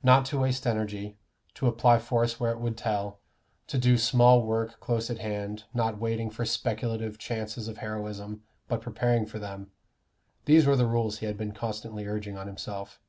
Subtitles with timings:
[0.00, 1.18] "Not to waste energy,
[1.54, 3.18] to apply force where it would tell,
[3.66, 8.80] to do small work close at hand, not waiting for speculative chances of heroism, but
[8.80, 9.72] preparing for them"
[10.44, 13.00] these were the rules he had been constantly urging on himself.